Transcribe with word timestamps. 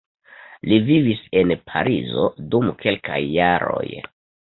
Li 0.71 0.79
vivis 0.87 1.21
en 1.43 1.53
Parizo 1.73 2.27
dum 2.57 2.75
kelkaj 2.83 3.23
jaroj. 3.39 3.89